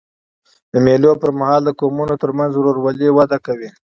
د 0.71 0.73
مېلو 0.85 1.11
پر 1.21 1.31
مهال 1.39 1.61
د 1.65 1.69
قومونو 1.79 2.13
ترمنځ 2.23 2.51
ورورولي 2.55 3.09
وده 3.11 3.37
کوي. 3.45 3.69